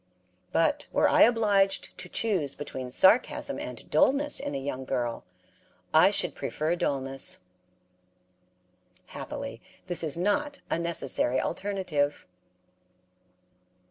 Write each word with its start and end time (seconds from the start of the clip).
But 0.51 0.87
were 0.91 1.07
I 1.07 1.21
obliged 1.21 1.95
to 1.99 2.09
choose 2.09 2.55
between 2.55 2.89
sarcasm 2.89 3.59
and 3.59 3.87
dullness 3.91 4.39
in 4.39 4.55
a 4.55 4.57
young 4.57 4.83
girl, 4.83 5.25
I 5.93 6.09
should 6.09 6.33
prefer 6.33 6.75
dullness. 6.75 7.37
Happily, 9.09 9.61
this 9.85 10.03
is 10.03 10.17
not 10.17 10.57
a 10.71 10.79
necessary 10.79 11.39
alternative. 11.39 12.25